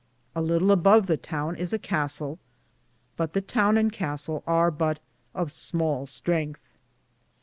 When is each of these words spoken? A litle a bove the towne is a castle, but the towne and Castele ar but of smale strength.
A 0.35 0.41
litle 0.41 0.71
a 0.71 0.75
bove 0.75 1.05
the 1.05 1.15
towne 1.15 1.53
is 1.55 1.73
a 1.73 1.77
castle, 1.77 2.39
but 3.17 3.33
the 3.33 3.39
towne 3.41 3.77
and 3.77 3.93
Castele 3.93 4.41
ar 4.47 4.71
but 4.71 4.97
of 5.35 5.51
smale 5.51 6.07
strength. 6.07 6.67